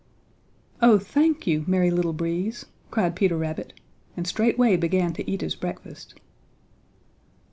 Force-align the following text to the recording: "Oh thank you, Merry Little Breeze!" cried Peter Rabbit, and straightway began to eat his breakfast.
"Oh 0.81 0.97
thank 0.97 1.45
you, 1.45 1.63
Merry 1.67 1.91
Little 1.91 2.11
Breeze!" 2.11 2.65
cried 2.89 3.15
Peter 3.15 3.37
Rabbit, 3.37 3.79
and 4.17 4.25
straightway 4.25 4.75
began 4.75 5.13
to 5.13 5.29
eat 5.31 5.41
his 5.41 5.53
breakfast. 5.55 6.15